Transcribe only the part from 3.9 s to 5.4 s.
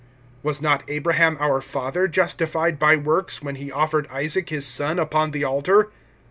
Isaac his son upon